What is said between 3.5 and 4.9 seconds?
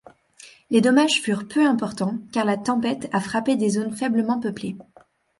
des zones faiblement peuplées.